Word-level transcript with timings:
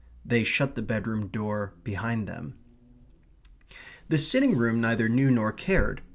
They 0.25 0.43
shut 0.43 0.73
the 0.73 0.81
bedroom 0.81 1.27
door 1.27 1.75
behind 1.83 2.27
them. 2.27 2.55
The 4.07 4.17
sitting 4.17 4.57
room 4.57 4.81
neither 4.81 5.07
knew 5.07 5.29
nor 5.29 5.51
cared. 5.51 6.01